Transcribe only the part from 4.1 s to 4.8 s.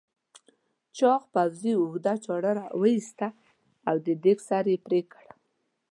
دېگ سر یې